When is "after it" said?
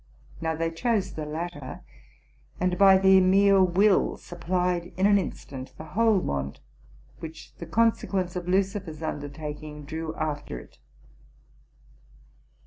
10.15-10.79